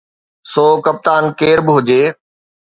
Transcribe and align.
سو 0.51 0.65
ڪپتان 0.85 1.23
ڪير 1.39 1.57
به 1.65 1.71
هجي 1.77 2.01